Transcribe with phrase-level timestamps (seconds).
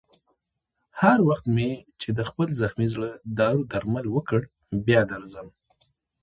[1.01, 4.39] هر وخت مې چې د خپل زخمي زړه دارو درمل وکړ،
[4.85, 5.47] بیا درځم.